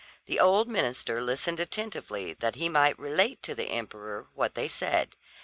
[0.25, 5.09] The old minister listened attentively, that he might relate to the emperor what they said;
[5.09, 5.27] and so he did.